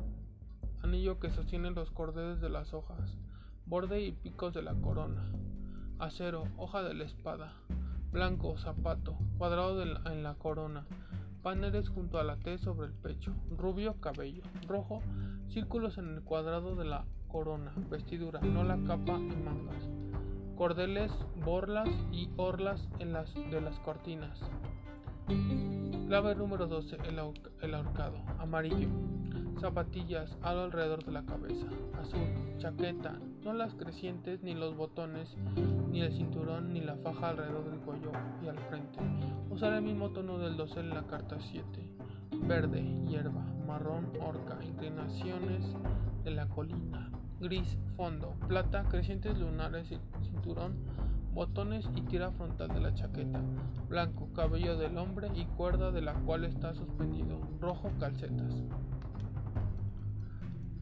Anillo 0.81 1.19
que 1.19 1.31
sostiene 1.31 1.71
los 1.71 1.91
cordeles 1.91 2.39
de 2.39 2.49
las 2.49 2.73
hojas. 2.73 3.17
Borde 3.65 4.01
y 4.01 4.11
picos 4.13 4.53
de 4.53 4.61
la 4.61 4.75
corona 4.75 5.29
acero, 5.99 6.43
hoja 6.57 6.83
de 6.83 6.93
la 6.93 7.03
espada, 7.03 7.53
blanco, 8.11 8.57
zapato, 8.57 9.17
cuadrado 9.37 9.81
en 9.81 10.23
la 10.23 10.35
corona, 10.35 10.85
paneles 11.41 11.89
junto 11.89 12.19
a 12.19 12.23
la 12.23 12.37
T 12.37 12.57
sobre 12.57 12.87
el 12.87 12.93
pecho, 12.93 13.33
rubio, 13.55 13.99
cabello, 14.01 14.43
rojo, 14.67 15.01
círculos 15.47 15.97
en 15.97 16.15
el 16.15 16.21
cuadrado 16.23 16.75
de 16.75 16.85
la 16.85 17.05
corona, 17.27 17.71
vestidura, 17.89 18.41
no 18.41 18.63
la 18.63 18.77
capa 18.83 19.19
y 19.19 19.35
mangas, 19.35 19.89
cordeles, 20.55 21.11
borlas 21.43 21.89
y 22.11 22.29
orlas 22.37 22.87
en 22.99 23.13
las 23.13 23.33
de 23.33 23.61
las 23.61 23.79
cortinas. 23.79 24.39
Clave 25.27 26.35
número 26.35 26.67
12, 26.67 26.97
el, 27.61 27.73
ahorcado, 27.73 28.17
amarillo. 28.37 28.89
Zapatillas, 29.59 30.37
alrededor 30.43 31.03
de 31.03 31.11
la 31.11 31.25
cabeza. 31.25 31.65
Azul, 31.99 32.27
chaqueta, 32.59 33.17
no 33.43 33.53
las 33.53 33.73
crecientes, 33.73 34.43
ni 34.43 34.53
los 34.53 34.75
botones, 34.75 35.35
ni 35.89 36.01
el 36.01 36.13
cinturón, 36.13 36.73
ni 36.73 36.81
la 36.81 36.95
faja 36.97 37.29
alrededor 37.29 37.71
del 37.71 37.79
cuello 37.79 38.11
y 38.43 38.47
al 38.49 38.59
frente. 38.59 38.99
Usar 39.49 39.73
el 39.73 39.81
mismo 39.81 40.11
tono 40.11 40.37
del 40.37 40.57
dosel 40.57 40.89
en 40.89 40.95
la 40.95 41.07
carta 41.07 41.37
7. 41.39 41.65
Verde, 42.47 42.83
hierba, 43.07 43.43
marrón, 43.65 44.11
orca, 44.21 44.59
inclinaciones 44.63 45.65
de 46.23 46.31
la 46.31 46.47
colina. 46.49 47.09
Gris, 47.39 47.77
fondo, 47.97 48.35
plata, 48.47 48.83
crecientes 48.89 49.39
lunares 49.39 49.91
y 49.91 49.97
cinturón, 50.23 50.75
botones 51.35 51.85
y 51.93 52.01
tira 52.01 52.31
frontal 52.31 52.69
de 52.69 52.79
la 52.79 52.93
chaqueta. 52.93 53.41
Blanco, 53.89 54.31
cabello 54.33 54.77
del 54.77 54.97
hombre 54.97 55.29
y 55.35 55.43
cuerda 55.43 55.91
de 55.91 56.01
la 56.01 56.13
cual 56.13 56.45
está 56.45 56.73
suspendido. 56.73 57.41
Rojo, 57.59 57.91
calcetas. 57.99 58.63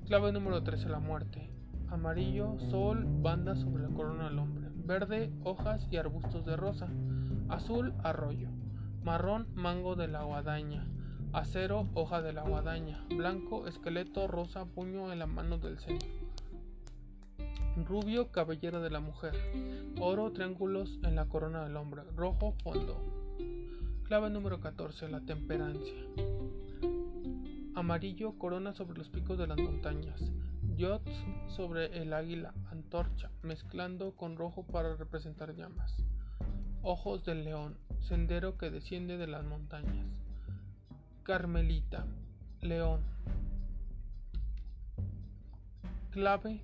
Clave 0.05 0.31
número 0.31 0.61
13. 0.63 0.89
La 0.89 0.99
muerte. 0.99 1.49
Amarillo, 1.89 2.59
sol, 2.69 3.03
banda 3.03 3.55
sobre 3.55 3.83
la 3.83 3.89
corona 3.89 4.29
del 4.29 4.37
hombre. 4.37 4.69
Verde, 4.75 5.33
hojas 5.43 5.87
y 5.89 5.97
arbustos 5.97 6.45
de 6.45 6.55
rosa. 6.55 6.87
Azul, 7.49 7.95
arroyo. 8.03 8.49
Marrón, 9.03 9.47
mango 9.55 9.95
de 9.95 10.07
la 10.07 10.23
guadaña. 10.23 10.85
Acero, 11.33 11.89
hoja 11.95 12.21
de 12.21 12.31
la 12.31 12.43
guadaña. 12.43 13.03
Blanco, 13.09 13.65
esqueleto, 13.65 14.27
rosa, 14.27 14.65
puño 14.65 15.11
en 15.11 15.17
la 15.17 15.25
mano 15.25 15.57
del 15.57 15.79
centro. 15.79 16.22
Rubio, 17.75 18.31
cabellera 18.31 18.79
de 18.79 18.91
la 18.91 18.99
mujer. 18.99 19.33
Oro, 19.99 20.31
triángulos 20.31 20.99
en 21.03 21.15
la 21.15 21.25
corona 21.25 21.63
del 21.63 21.75
hombre. 21.75 22.03
Rojo, 22.15 22.53
fondo. 22.63 23.01
Clave 24.03 24.29
número 24.29 24.59
14. 24.59 25.09
La 25.09 25.21
temperancia. 25.21 25.93
Amarillo, 27.73 28.37
corona 28.37 28.73
sobre 28.73 28.99
los 28.99 29.09
picos 29.09 29.39
de 29.39 29.47
las 29.47 29.57
montañas. 29.57 30.21
Yots 30.77 31.11
sobre 31.47 31.97
el 31.99 32.13
águila, 32.13 32.53
antorcha, 32.71 33.31
mezclando 33.41 34.15
con 34.15 34.37
rojo 34.37 34.63
para 34.63 34.95
representar 34.95 35.55
llamas. 35.55 35.95
Ojos 36.83 37.25
del 37.25 37.43
león, 37.43 37.77
sendero 38.01 38.57
que 38.57 38.69
desciende 38.69 39.17
de 39.17 39.27
las 39.27 39.43
montañas. 39.45 40.05
Carmelita, 41.23 42.05
león. 42.61 43.01
Clave, 46.11 46.61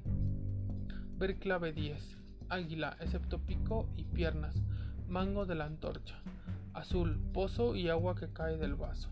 ver 1.20 1.38
clave 1.38 1.74
10. 1.74 2.18
Águila, 2.50 2.98
excepto 3.00 3.38
pico 3.40 3.88
y 3.96 4.06
piernas. 4.06 4.56
Mango 5.08 5.46
de 5.46 5.56
la 5.56 5.66
antorcha. 5.66 6.22
Azul, 6.74 7.20
pozo 7.34 7.76
y 7.76 7.90
agua 7.90 8.16
que 8.16 8.32
cae 8.34 8.58
del 8.58 8.76
vaso 8.76 9.12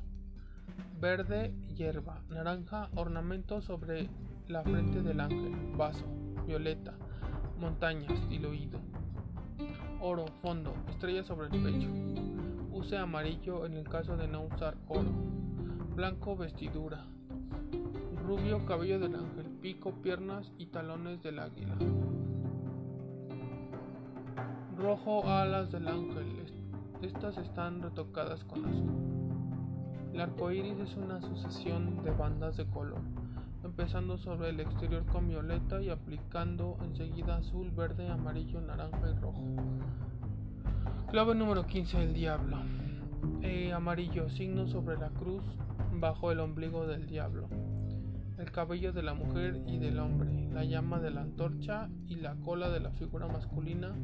verde, 1.00 1.54
hierba, 1.76 2.22
naranja, 2.30 2.90
ornamento 2.96 3.62
sobre 3.62 4.10
la 4.48 4.64
frente 4.64 5.02
del 5.02 5.20
ángel, 5.20 5.56
vaso, 5.76 6.06
violeta, 6.46 6.96
montañas, 7.60 8.28
diluido, 8.30 8.80
oro, 10.00 10.26
fondo, 10.42 10.74
estrella 10.90 11.24
sobre 11.24 11.48
el 11.48 11.64
pecho. 11.64 11.90
Use 12.72 12.98
amarillo 12.98 13.66
en 13.66 13.74
el 13.74 13.88
caso 13.88 14.18
de 14.18 14.28
no 14.28 14.44
usar 14.44 14.78
oro. 14.88 15.12
Blanco, 15.96 16.36
vestidura. 16.36 17.06
Rubio, 18.28 18.66
cabello 18.66 19.00
del 19.00 19.16
ángel, 19.16 19.46
pico, 19.62 19.94
piernas 20.04 20.52
y 20.58 20.66
talones 20.66 21.24
del 21.24 21.40
águila. 21.40 21.78
Rojo, 24.78 25.30
alas 25.30 25.72
del 25.72 25.88
ángel. 25.88 26.44
Estas 27.02 27.38
están 27.38 27.82
retocadas 27.82 28.44
con 28.44 28.66
azul. 28.66 28.92
El 30.12 30.20
arco 30.20 30.52
iris 30.52 30.78
es 30.78 30.98
una 30.98 31.22
sucesión 31.22 32.04
de 32.04 32.12
bandas 32.12 32.58
de 32.58 32.66
color, 32.66 33.00
empezando 33.64 34.18
sobre 34.18 34.50
el 34.50 34.60
exterior 34.60 35.06
con 35.06 35.30
violeta 35.30 35.82
y 35.82 35.88
aplicando 35.88 36.78
enseguida 36.84 37.38
azul, 37.38 37.72
verde, 37.72 38.10
amarillo, 38.10 38.60
naranja 38.60 39.10
y 39.10 39.20
rojo. 39.22 39.46
Clave 41.12 41.34
número 41.34 41.66
15: 41.66 42.04
El 42.04 42.14
diablo. 42.14 42.58
Eh, 43.42 43.72
amarillo, 43.72 44.28
signo 44.30 44.68
sobre 44.68 44.98
la 44.98 45.12
cruz 45.12 45.46
bajo 45.94 46.30
el 46.34 46.42
ombligo 46.42 46.86
del 46.86 47.08
diablo 47.08 47.48
el 48.38 48.52
cabello 48.52 48.94
de 48.94 49.02
la 49.02 49.14
mujer 49.16 49.62
y 49.68 49.78
del 49.80 50.00
hombre, 50.00 50.48
la 50.52 50.64
llama 50.64 51.00
de 51.00 51.10
la 51.10 51.22
antorcha 51.22 51.90
y 52.06 52.16
la 52.16 52.36
cola 52.36 52.70
de 52.70 52.80
la 52.80 52.92
figura 52.92 53.28
masculina 53.28 53.96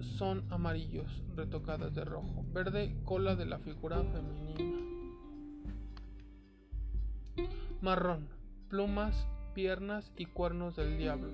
son 0.00 0.50
amarillos 0.50 1.22
retocadas 1.36 1.94
de 1.94 2.04
rojo, 2.04 2.44
verde 2.52 2.96
cola 3.04 3.36
de 3.36 3.44
la 3.44 3.58
figura 3.58 4.02
femenina, 4.02 4.78
marrón, 7.82 8.28
plumas, 8.68 9.26
piernas 9.54 10.10
y 10.16 10.24
cuernos 10.24 10.76
del 10.76 10.96
diablo, 10.96 11.32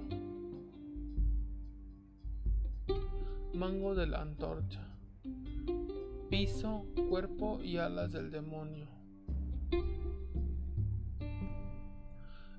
mango 3.54 3.94
de 3.94 4.08
la 4.08 4.22
antorcha, 4.22 4.84
piso, 6.28 6.84
cuerpo 7.08 7.60
y 7.62 7.76
alas 7.76 8.10
del 8.12 8.32
demonio. 8.32 8.86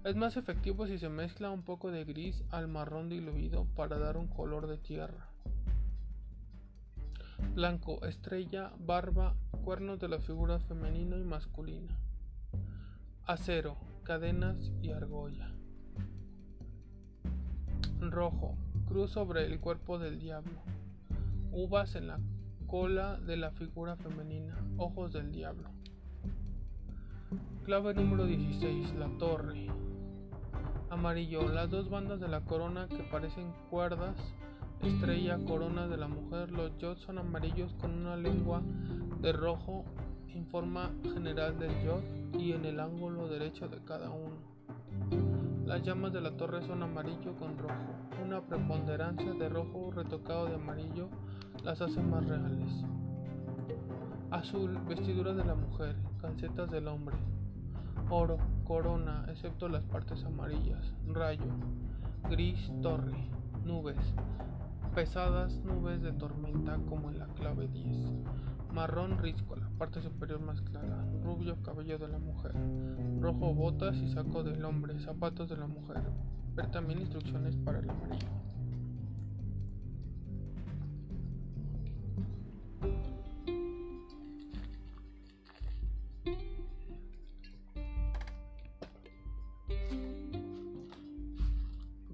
Es 0.08 0.16
más 0.16 0.38
efectivo 0.38 0.88
si 0.88 0.98
se 0.98 1.10
mezcla 1.10 1.52
un 1.52 1.64
poco 1.64 1.92
de 1.92 2.06
gris 2.06 2.42
al 2.50 2.70
marrón 2.70 3.10
diluido 3.10 3.66
para 3.76 4.00
dar 4.00 4.16
un 4.16 4.28
color 4.28 4.68
de 4.68 4.78
tierra. 4.78 5.28
Blanco, 7.54 8.02
estrella, 8.06 8.72
barba, 8.80 9.36
cuernos 9.66 10.00
de 10.00 10.08
la 10.08 10.20
figura 10.20 10.60
femenina 10.60 11.18
y 11.18 11.26
masculina. 11.26 11.94
Acero, 13.26 13.76
cadenas 14.04 14.72
y 14.82 14.92
argolla. 14.92 15.52
Rojo, 18.00 18.56
cruz 18.88 19.12
sobre 19.12 19.46
el 19.46 19.60
cuerpo 19.60 20.00
del 20.00 20.20
diablo. 20.20 20.62
Uvas 21.52 21.96
en 21.96 22.08
la 22.08 22.20
cola 22.66 23.20
de 23.20 23.36
la 23.36 23.52
figura 23.52 23.98
femenina, 23.98 24.56
ojos 24.78 25.12
del 25.12 25.34
diablo. 25.34 25.70
Clave 27.66 27.94
número 27.94 28.26
16, 28.26 28.96
la 28.96 29.10
torre. 29.18 29.68
Amarillo, 30.98 31.48
las 31.48 31.70
dos 31.70 31.92
bandas 31.92 32.20
de 32.20 32.28
la 32.28 32.42
corona 32.42 32.88
que 32.88 33.04
parecen 33.04 33.54
cuerdas, 33.70 34.16
estrella, 34.82 35.38
corona 35.46 35.88
de 35.88 35.96
la 35.96 36.08
mujer, 36.08 36.50
los 36.50 36.76
yods 36.80 37.02
son 37.02 37.20
amarillos 37.20 37.72
con 37.76 37.94
una 37.94 38.16
lengua 38.16 38.64
de 39.22 39.32
rojo 39.32 39.86
en 40.30 40.48
forma 40.48 40.90
general 41.14 41.60
del 41.60 41.70
yod 41.86 42.02
y 42.40 42.54
en 42.54 42.66
el 42.66 42.80
ángulo 42.80 43.28
derecho 43.28 43.68
de 43.68 43.78
cada 43.84 44.10
uno. 44.10 44.38
Las 45.68 45.84
llamas 45.84 46.14
de 46.14 46.22
la 46.22 46.36
torre 46.36 46.66
son 46.66 46.82
amarillo 46.82 47.36
con 47.36 47.60
rojo. 47.60 47.76
Una 48.26 48.42
preponderancia 48.42 49.34
de 49.34 49.50
rojo 49.50 49.92
retocado 49.92 50.48
de 50.48 50.56
amarillo 50.56 51.10
las 51.64 51.80
hace 51.80 52.02
más 52.02 52.26
reales. 52.26 52.74
Azul, 54.32 54.80
vestidura 54.88 55.36
de 55.36 55.46
la 55.46 55.54
mujer, 55.54 55.96
calcetas 56.20 56.72
del 56.72 56.88
hombre. 56.88 57.16
Oro, 58.10 58.40
corona, 58.68 59.26
excepto 59.30 59.70
las 59.70 59.84
partes 59.84 60.26
amarillas. 60.26 60.94
Rayo, 61.08 61.54
gris, 62.30 62.70
torre, 62.82 63.16
nubes. 63.64 63.96
Pesadas 64.94 65.62
nubes 65.64 66.02
de 66.02 66.12
tormenta 66.12 66.78
como 66.90 67.10
en 67.10 67.20
la 67.20 67.28
clave 67.28 67.70
10. 67.70 67.88
Marrón 68.74 69.20
risco, 69.20 69.56
la 69.56 69.70
parte 69.78 70.02
superior 70.02 70.42
más 70.42 70.62
clara. 70.62 71.06
Rubio 71.24 71.56
cabello 71.64 71.98
de 71.98 72.10
la 72.10 72.20
mujer. 72.20 72.54
Rojo 73.22 73.54
botas 73.54 73.96
y 73.98 74.10
saco 74.10 74.44
del 74.44 74.66
hombre. 74.66 75.00
Zapatos 75.00 75.48
de 75.48 75.56
la 75.56 75.68
mujer. 75.68 76.04
Ver 76.54 76.70
también 76.70 77.00
instrucciones 77.00 77.56
para 77.56 77.80
el 77.80 77.90
amarillo. 77.90 78.28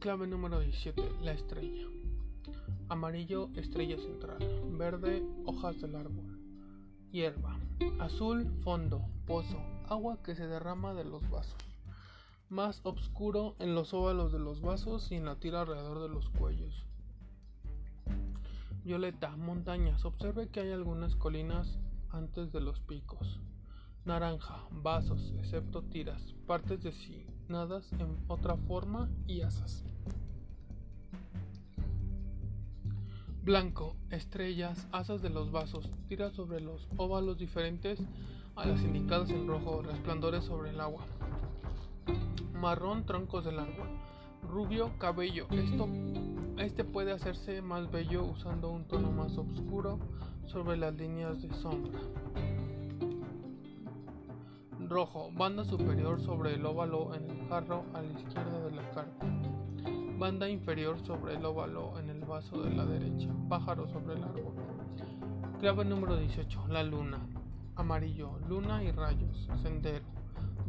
Clave 0.03 0.27
número 0.27 0.59
17. 0.59 1.01
La 1.21 1.31
estrella. 1.31 1.87
Amarillo, 2.89 3.49
estrella 3.55 3.95
central. 3.97 4.37
Verde, 4.77 5.23
hojas 5.45 5.79
del 5.79 5.95
árbol. 5.95 6.41
Hierba. 7.13 7.57
Azul, 7.99 8.51
fondo, 8.65 9.05
pozo. 9.25 9.61
Agua 9.87 10.21
que 10.21 10.35
se 10.35 10.45
derrama 10.45 10.93
de 10.93 11.05
los 11.05 11.29
vasos. 11.29 11.55
Más 12.49 12.81
oscuro 12.83 13.55
en 13.59 13.75
los 13.75 13.93
óvalos 13.93 14.33
de 14.33 14.39
los 14.39 14.59
vasos 14.59 15.09
y 15.09 15.15
en 15.15 15.23
la 15.23 15.37
tira 15.37 15.61
alrededor 15.61 16.01
de 16.01 16.09
los 16.09 16.29
cuellos. 16.31 16.85
Violeta, 18.83 19.37
montañas. 19.37 20.03
Observe 20.03 20.49
que 20.49 20.59
hay 20.59 20.73
algunas 20.73 21.15
colinas 21.15 21.79
antes 22.09 22.51
de 22.51 22.59
los 22.59 22.81
picos. 22.81 23.39
Naranja, 24.03 24.65
vasos, 24.69 25.31
excepto 25.37 25.81
tiras, 25.81 26.35
partes 26.45 26.83
designadas 26.83 27.89
en 27.93 28.17
otra 28.27 28.57
forma 28.57 29.09
y 29.27 29.43
asas. 29.43 29.85
Blanco, 33.43 33.97
estrellas, 34.09 34.87
asas 34.93 35.21
de 35.21 35.29
los 35.29 35.51
vasos, 35.51 35.89
tiras 36.07 36.31
sobre 36.31 36.61
los 36.61 36.87
óvalos 36.95 37.37
diferentes 37.37 37.99
a 38.55 38.65
las 38.65 38.81
indicadas 38.81 39.31
en 39.31 39.47
rojo, 39.47 39.81
resplandores 39.81 40.45
sobre 40.45 40.69
el 40.69 40.79
agua. 40.79 41.03
Marrón, 42.53 43.05
troncos 43.05 43.43
del 43.43 43.59
árbol. 43.59 43.89
Rubio, 44.49 44.97
cabello. 44.97 45.47
Esto, 45.51 45.89
este 46.57 46.85
puede 46.85 47.11
hacerse 47.11 47.61
más 47.61 47.91
bello 47.91 48.23
usando 48.23 48.69
un 48.69 48.85
tono 48.85 49.11
más 49.11 49.37
oscuro 49.37 49.99
sobre 50.45 50.77
las 50.77 50.95
líneas 50.95 51.41
de 51.41 51.53
sombra. 51.55 51.99
Rojo, 54.87 55.31
banda 55.33 55.65
superior 55.65 56.21
sobre 56.21 56.53
el 56.53 56.65
óvalo 56.65 57.13
en 57.13 57.29
el 57.29 57.45
jarro 57.49 57.83
a 57.93 58.01
la 58.01 58.19
izquierda 58.21 58.59
de 58.61 58.71
la 58.71 58.89
carta. 58.91 59.25
Banda 60.17 60.47
inferior 60.47 60.97
sobre 61.05 61.35
el 61.35 61.43
óvalo 61.43 61.99
en 61.99 62.09
el 62.09 62.12
vaso 62.33 62.63
de 62.63 62.73
la 62.73 62.83
derecha. 62.83 63.29
Pájaro 63.47 63.87
sobre 63.87 64.15
el 64.15 64.23
árbol. 64.23 64.55
Clave 65.59 65.85
número 65.85 66.17
18. 66.17 66.67
La 66.69 66.81
luna. 66.81 67.19
Amarillo. 67.75 68.39
Luna 68.49 68.83
y 68.83 68.91
rayos. 68.91 69.47
Sendero. 69.61 70.03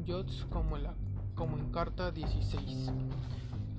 Yots 0.04 0.46
como, 0.50 0.76
como 1.34 1.56
en 1.56 1.72
carta 1.72 2.10
16. 2.10 2.92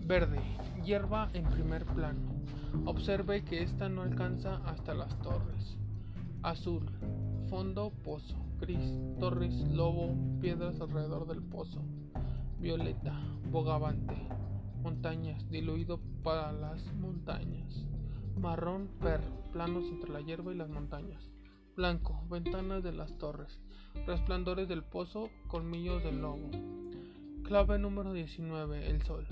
Verde. 0.04 0.40
Hierba 0.84 1.30
en 1.34 1.44
primer 1.44 1.86
plano. 1.86 2.22
Observe 2.86 3.44
que 3.44 3.62
esta 3.62 3.88
no 3.88 4.02
alcanza 4.02 4.62
hasta 4.66 4.96
las 4.96 5.16
torres. 5.20 5.78
Azul. 6.42 6.90
Fondo 7.52 7.92
pozo. 8.04 8.36
Gris. 8.60 8.98
Torres. 9.20 9.54
Lobo. 9.70 10.16
Piedras 10.42 10.82
alrededor 10.82 11.28
del 11.28 11.44
pozo. 11.44 11.84
Violeta. 12.60 13.14
Bogavante 13.52 14.28
montañas, 14.86 15.50
diluido 15.50 16.00
para 16.22 16.52
las 16.52 16.94
montañas. 16.94 17.88
Marrón, 18.40 18.88
perro, 19.02 19.42
planos 19.52 19.84
entre 19.86 20.12
la 20.12 20.22
hierba 20.22 20.54
y 20.54 20.56
las 20.58 20.70
montañas. 20.70 21.28
Blanco, 21.76 22.22
ventanas 22.30 22.84
de 22.84 22.92
las 22.92 23.18
torres, 23.18 23.60
resplandores 24.06 24.68
del 24.68 24.84
pozo, 24.84 25.32
colmillos 25.48 26.04
del 26.04 26.22
lobo. 26.22 26.52
Clave 27.46 27.80
número 27.80 28.14
19, 28.14 28.88
el 28.88 29.02
sol. 29.02 29.26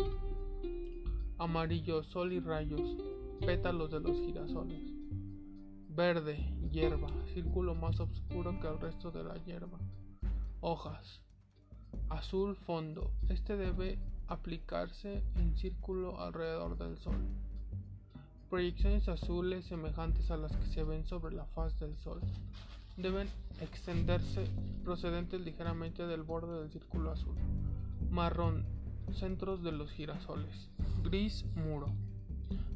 Amarillo, 1.37 2.01
sol 2.01 2.33
y 2.33 2.39
rayos, 2.39 2.97
pétalos 3.45 3.91
de 3.91 3.99
los 3.99 4.17
girasoles. 4.21 4.91
Verde, 5.87 6.51
hierba, 6.71 7.09
círculo 7.35 7.75
más 7.75 7.99
oscuro 7.99 8.59
que 8.59 8.67
el 8.67 8.79
resto 8.79 9.11
de 9.11 9.23
la 9.23 9.35
hierba. 9.35 9.77
Hojas. 10.61 11.21
Azul 12.09 12.55
fondo. 12.55 13.11
Este 13.29 13.55
debe 13.55 13.99
aplicarse 14.27 15.23
en 15.35 15.55
círculo 15.57 16.19
alrededor 16.19 16.77
del 16.77 16.97
Sol. 16.97 17.17
Proyecciones 18.49 19.07
azules 19.09 19.65
semejantes 19.65 20.29
a 20.31 20.37
las 20.37 20.55
que 20.55 20.67
se 20.67 20.83
ven 20.83 21.05
sobre 21.05 21.35
la 21.35 21.45
faz 21.45 21.79
del 21.79 21.97
Sol 21.97 22.21
deben 22.97 23.27
extenderse 23.61 24.47
procedentes 24.83 25.41
ligeramente 25.41 26.05
del 26.05 26.23
borde 26.23 26.59
del 26.59 26.71
círculo 26.71 27.11
azul. 27.11 27.35
Marrón, 28.09 28.65
centros 29.11 29.63
de 29.63 29.71
los 29.71 29.91
girasoles. 29.91 30.69
Gris, 31.03 31.45
muro. 31.55 31.87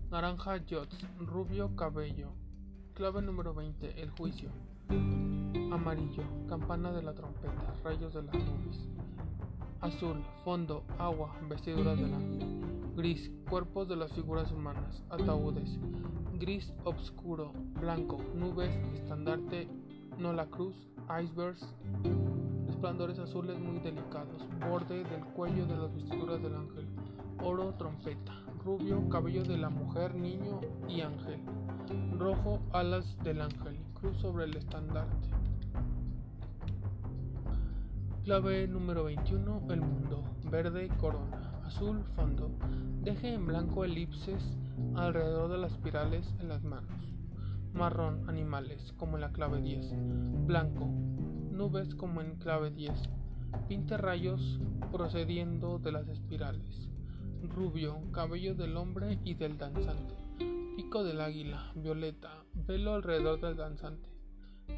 Naranja, 0.10 0.58
yots. 0.66 1.06
Rubio, 1.20 1.76
cabello. 1.76 2.32
Clave 2.94 3.22
número 3.22 3.54
20, 3.54 4.02
el 4.02 4.10
juicio. 4.12 4.50
Amarillo, 4.90 6.24
campana 6.50 6.92
de 6.92 7.04
la 7.04 7.14
trompeta, 7.14 7.76
rayos 7.84 8.14
de 8.14 8.24
las 8.24 8.34
nubes. 8.34 8.88
Azul, 9.82 10.24
fondo, 10.44 10.84
agua, 10.98 11.36
vestiduras 11.48 11.98
del 11.98 12.12
ángel. 12.12 12.94
Gris, 12.96 13.32
cuerpos 13.48 13.88
de 13.88 13.96
las 13.96 14.12
figuras 14.12 14.52
humanas, 14.52 15.04
ataúdes. 15.12 15.78
Gris 16.40 16.74
obscuro, 16.84 17.54
blanco, 17.80 18.18
nubes, 18.34 18.76
estandarte, 18.96 19.68
no 20.18 20.34
la 20.34 20.48
cruz, 20.48 20.76
icebergs, 21.22 21.76
resplandores 22.66 23.20
azules 23.20 23.60
muy 23.60 23.80
delicados, 23.80 24.44
borde 24.68 25.04
del 25.04 25.24
cuello 25.36 25.68
de 25.68 25.78
las 25.78 25.94
vestiduras 25.94 26.42
del 26.42 26.56
ángel, 26.56 26.88
oro, 27.44 27.76
trompeta, 27.76 28.34
rubio, 28.66 29.08
cabello 29.10 29.44
de 29.44 29.58
la 29.58 29.70
mujer, 29.70 30.16
niño 30.16 30.60
y 30.90 31.02
ángel, 31.02 31.40
rojo, 32.18 32.60
alas 32.74 33.16
del 33.24 33.42
ángel, 33.42 33.78
cruz 33.94 34.18
sobre 34.18 34.46
el 34.46 34.58
estandarte. 34.58 35.30
Clave 38.28 38.68
número 38.68 39.06
21. 39.06 39.68
El 39.70 39.80
mundo. 39.80 40.22
Verde 40.52 40.90
corona. 41.00 41.62
Azul 41.64 42.04
fondo. 42.14 42.52
Deje 43.02 43.34
en 43.34 43.48
blanco 43.48 43.86
elipses 43.86 44.58
alrededor 44.96 45.50
de 45.50 45.58
las 45.58 45.72
espirales 45.72 46.36
en 46.42 46.50
las 46.50 46.62
manos. 46.62 46.92
Marrón 47.74 48.30
animales 48.30 48.94
como 48.98 49.16
en 49.16 49.22
la 49.22 49.32
clave 49.32 49.62
10. 49.62 49.94
Blanco. 50.46 50.88
Nubes 50.88 51.96
como 51.96 52.20
en 52.22 52.36
clave 52.36 52.70
10. 52.70 52.92
Pinte 53.70 53.96
rayos 53.96 54.60
procediendo 54.92 55.80
de 55.80 55.94
las 55.94 56.10
espirales. 56.10 56.90
Rubio. 57.44 58.12
Cabello 58.12 58.56
del 58.56 58.76
hombre 58.76 59.20
y 59.24 59.36
del 59.36 59.58
danzante. 59.58 60.16
Pico 60.76 61.06
del 61.06 61.22
águila, 61.22 61.72
violeta, 61.76 62.44
velo 62.54 62.96
alrededor 62.96 63.40
del 63.40 63.56
danzante. 63.56 64.17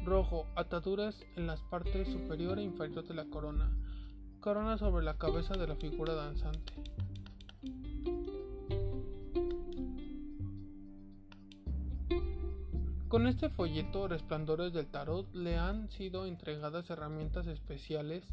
Rojo, 0.04 0.46
ataduras 0.56 1.24
en 1.36 1.46
las 1.46 1.60
partes 1.62 2.08
superior 2.08 2.58
e 2.58 2.62
inferior 2.62 3.06
de 3.06 3.14
la 3.14 3.26
corona. 3.26 3.70
Corona 4.40 4.78
sobre 4.78 5.04
la 5.04 5.18
cabeza 5.18 5.54
de 5.54 5.66
la 5.66 5.76
figura 5.76 6.14
danzante. 6.14 6.72
Con 13.08 13.26
este 13.26 13.48
folleto 13.50 14.06
Resplandores 14.06 14.72
del 14.72 14.86
Tarot 14.86 15.34
le 15.34 15.56
han 15.58 15.90
sido 15.90 16.26
entregadas 16.26 16.90
herramientas 16.90 17.48
especiales 17.48 18.24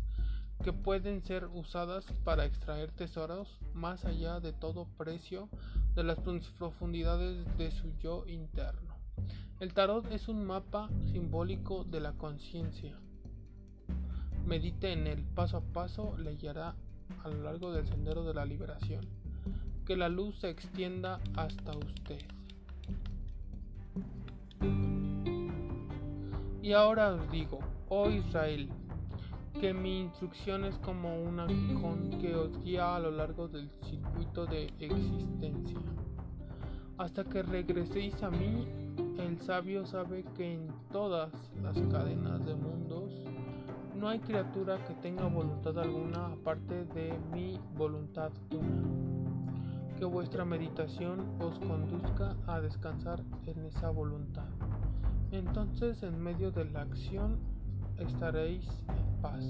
que 0.63 0.72
pueden 0.72 1.24
ser 1.24 1.46
usadas 1.46 2.06
para 2.24 2.46
extraer 2.46 2.91
tesoros 2.91 3.58
más 3.74 4.06
allá 4.06 4.39
de 4.39 4.54
todo 4.54 4.88
precio 4.98 5.50
de 5.96 6.04
las 6.04 6.20
profundidades 6.60 7.58
de 7.58 7.72
su 7.72 7.91
yo 7.98 8.26
interno. 8.28 8.87
El 9.60 9.74
tarot 9.74 10.12
es 10.12 10.28
un 10.28 10.46
mapa 10.46 10.88
simbólico 11.12 11.84
de 11.84 12.00
la 12.00 12.13
conciencia. 12.13 12.96
Medite 14.46 14.93
en 14.93 15.08
él 15.08 15.24
paso 15.34 15.58
a 15.58 15.62
paso, 15.62 16.15
le 16.20 16.36
guiará 16.36 16.76
a 17.24 17.30
lo 17.30 17.41
largo 17.41 17.72
del 17.72 17.88
sendero 17.88 18.24
de 18.24 18.36
la 18.36 18.46
liberación. 18.46 19.04
Que 19.84 19.98
la 19.98 20.10
luz 20.10 20.36
se 20.36 20.52
extienda 20.52 21.20
hasta 21.36 21.72
usted. 21.76 22.22
Y 26.62 26.74
ahora 26.74 27.15
os 27.15 27.32
digo, 27.32 27.58
oh 27.89 28.12
Israel, 28.12 28.70
que 29.60 29.74
mi 29.74 30.02
instrucción 30.02 30.65
es 30.65 30.78
como 30.78 31.20
un 31.20 31.39
aguijón 31.39 32.12
que 32.22 32.36
os 32.36 32.62
guía 32.62 32.96
a 32.96 33.00
lo 33.00 33.10
largo 33.10 33.48
del 33.48 33.72
circuito 33.89 34.46
de 34.46 34.72
existencia. 34.78 35.80
Hasta 37.00 37.24
que 37.24 37.41
regreséis 37.41 38.22
a 38.22 38.30
mí, 38.30 38.87
el 39.17 39.39
sabio 39.41 39.86
sabe 39.86 40.23
que 40.36 40.53
en 40.53 40.67
todas 40.91 41.31
las 41.62 41.79
cadenas 41.91 42.45
de 42.45 42.55
mundos 42.55 43.13
no 43.95 44.07
hay 44.07 44.19
criatura 44.19 44.77
que 44.86 44.93
tenga 44.95 45.25
voluntad 45.27 45.77
alguna 45.79 46.27
aparte 46.27 46.86
de 46.86 47.17
mi 47.31 47.60
voluntad 47.75 48.31
una. 48.51 49.95
Que 49.97 50.05
vuestra 50.05 50.45
meditación 50.45 51.25
os 51.39 51.57
conduzca 51.57 52.36
a 52.45 52.60
descansar 52.62 53.23
en 53.47 53.65
esa 53.65 53.89
voluntad. 53.89 54.47
Entonces 55.31 56.03
en 56.03 56.21
medio 56.21 56.51
de 56.51 56.65
la 56.65 56.81
acción 56.81 57.39
estaréis 57.97 58.67
paz. 59.21 59.43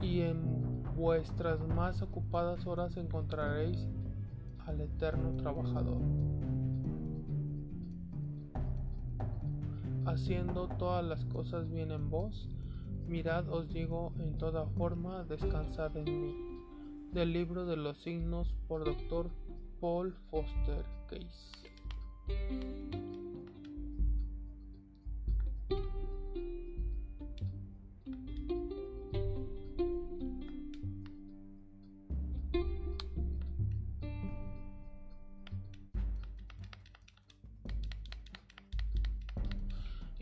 Y 0.00 0.22
en 0.22 0.82
vuestras 0.96 1.60
más 1.68 2.00
ocupadas 2.00 2.66
horas 2.66 2.96
encontraréis 2.96 3.88
al 4.66 4.80
eterno 4.80 5.34
trabajador, 5.36 6.00
haciendo 10.06 10.68
todas 10.78 11.04
las 11.04 11.24
cosas 11.26 11.70
bien 11.70 11.90
en 11.90 12.10
vos. 12.10 12.48
Mirad, 13.06 13.48
os 13.48 13.68
digo 13.68 14.12
en 14.18 14.38
toda 14.38 14.66
forma, 14.66 15.24
descansad 15.24 15.96
en 15.96 16.04
mí. 16.04 16.34
Del 17.12 17.32
libro 17.32 17.66
de 17.66 17.76
los 17.76 17.98
signos 17.98 18.54
por 18.68 18.84
Dr. 18.84 19.30
Paul 19.80 20.14
Foster 20.30 20.84
Case. 21.08 21.52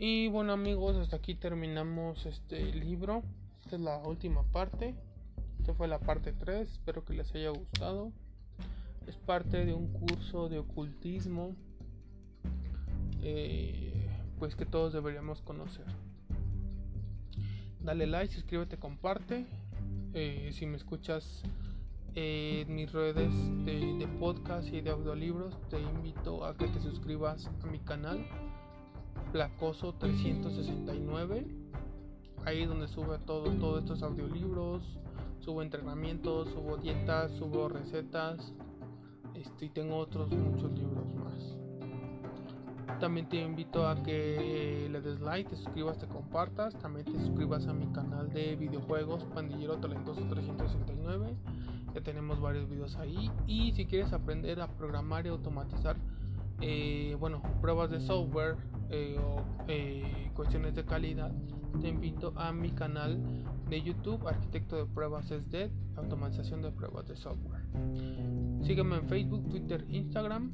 Y 0.03 0.29
bueno 0.29 0.53
amigos, 0.53 0.97
hasta 0.97 1.17
aquí 1.17 1.35
terminamos 1.35 2.25
este 2.25 2.73
libro. 2.73 3.21
Esta 3.63 3.75
es 3.75 3.81
la 3.83 3.99
última 3.99 4.41
parte. 4.41 4.95
Esta 5.59 5.75
fue 5.75 5.87
la 5.87 5.99
parte 5.99 6.33
3. 6.33 6.71
Espero 6.71 7.05
que 7.05 7.13
les 7.13 7.31
haya 7.35 7.51
gustado. 7.51 8.11
Es 9.05 9.15
parte 9.15 9.63
de 9.63 9.75
un 9.75 9.93
curso 9.93 10.49
de 10.49 10.57
ocultismo. 10.57 11.55
Eh, 13.21 14.09
pues 14.39 14.55
que 14.55 14.65
todos 14.65 14.91
deberíamos 14.91 15.43
conocer. 15.43 15.85
Dale 17.79 18.07
like, 18.07 18.33
suscríbete, 18.33 18.77
comparte. 18.77 19.45
Eh, 20.15 20.49
si 20.51 20.65
me 20.65 20.77
escuchas 20.77 21.43
en 22.15 22.73
mis 22.73 22.91
redes 22.91 23.31
de, 23.65 23.93
de 23.99 24.07
podcast 24.19 24.67
y 24.73 24.81
de 24.81 24.89
audiolibros, 24.89 25.55
te 25.69 25.79
invito 25.79 26.43
a 26.43 26.57
que 26.57 26.65
te 26.65 26.81
suscribas 26.81 27.51
a 27.61 27.67
mi 27.67 27.77
canal 27.77 28.25
Placoso 29.31 29.93
369. 29.93 31.45
Ahí 32.45 32.65
donde 32.65 32.87
sube 32.87 33.17
todo, 33.19 33.51
todos 33.51 33.79
estos 33.79 34.03
audiolibros, 34.03 34.81
subo 35.39 35.61
entrenamientos, 35.61 36.49
subo 36.49 36.77
dietas, 36.77 37.31
subo 37.33 37.69
recetas. 37.69 38.53
Este, 39.35 39.65
y 39.65 39.69
tengo 39.69 39.97
otros 39.97 40.29
muchos 40.31 40.71
libros 40.73 41.05
más. 41.15 41.57
También 42.99 43.29
te 43.29 43.41
invito 43.41 43.87
a 43.87 44.03
que 44.03 44.87
le 44.91 45.01
des 45.01 45.19
like, 45.21 45.49
te 45.49 45.55
suscribas, 45.55 45.97
te 45.97 46.07
compartas. 46.07 46.75
También 46.75 47.05
te 47.05 47.13
suscribas 47.13 47.67
a 47.67 47.73
mi 47.73 47.87
canal 47.87 48.31
de 48.31 48.55
videojuegos 48.55 49.23
Pandillero 49.33 49.77
Talentoso 49.77 50.21
369. 50.29 51.35
Ya 51.95 52.01
tenemos 52.01 52.39
varios 52.39 52.69
videos 52.69 52.95
ahí. 52.97 53.31
Y 53.47 53.71
si 53.71 53.85
quieres 53.85 54.13
aprender 54.13 54.61
a 54.61 54.67
programar 54.67 55.25
y 55.25 55.29
automatizar, 55.29 55.95
eh, 56.61 57.15
bueno, 57.19 57.41
pruebas 57.59 57.89
de 57.89 57.99
software 57.99 58.55
eh, 58.89 59.17
o 59.19 59.43
eh, 59.67 60.31
cuestiones 60.35 60.75
de 60.75 60.85
calidad, 60.85 61.31
te 61.81 61.87
invito 61.87 62.33
a 62.35 62.51
mi 62.51 62.71
canal 62.71 63.19
de 63.69 63.81
YouTube, 63.81 64.27
Arquitecto 64.27 64.75
de 64.75 64.85
Pruebas 64.85 65.31
es 65.31 65.49
Dead, 65.49 65.71
automatización 65.95 66.61
de 66.61 66.71
pruebas 66.71 67.07
de 67.07 67.15
software. 67.15 67.63
Sígueme 68.63 68.97
en 68.97 69.07
Facebook, 69.07 69.49
Twitter, 69.49 69.85
Instagram. 69.89 70.51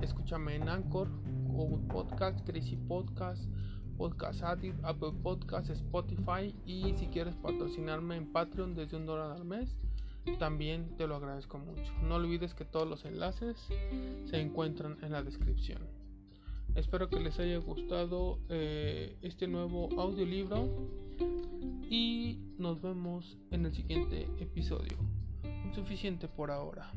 Escúchame 0.00 0.56
en 0.56 0.68
Anchor, 0.68 1.08
Google 1.48 1.86
Podcast, 1.88 2.46
Crazy 2.46 2.76
Podcast, 2.76 3.48
Podcast 3.96 4.42
Addict, 4.42 4.84
Apple 4.84 5.12
Podcast, 5.22 5.70
Spotify 5.70 6.54
y 6.66 6.92
si 6.94 7.06
quieres 7.06 7.36
patrocinarme 7.36 8.16
en 8.16 8.32
Patreon 8.32 8.74
desde 8.74 8.96
un 8.96 9.06
dólar 9.06 9.32
al 9.32 9.44
mes, 9.44 9.76
también 10.38 10.96
te 10.96 11.06
lo 11.06 11.16
agradezco 11.16 11.58
mucho. 11.58 11.92
No 12.02 12.16
olvides 12.16 12.54
que 12.54 12.64
todos 12.64 12.88
los 12.88 13.04
enlaces 13.04 13.56
se 14.26 14.40
encuentran 14.40 14.98
en 15.02 15.12
la 15.12 15.22
descripción. 15.22 15.82
Espero 16.74 17.08
que 17.08 17.20
les 17.20 17.38
haya 17.38 17.58
gustado 17.58 18.38
eh, 18.48 19.16
este 19.20 19.46
nuevo 19.46 19.88
audiolibro 20.00 20.68
y 21.90 22.38
nos 22.56 22.80
vemos 22.80 23.36
en 23.50 23.66
el 23.66 23.74
siguiente 23.74 24.26
episodio. 24.40 24.96
Suficiente 25.74 26.28
por 26.28 26.50
ahora. 26.50 26.90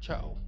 Chao. 0.00 0.47